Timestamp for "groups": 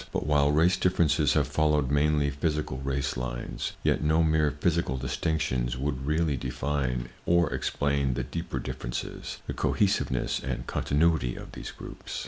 11.69-12.19